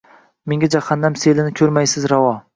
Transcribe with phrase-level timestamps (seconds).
[0.53, 2.35] Menga Jahannam selini ko’rmaysiz ravo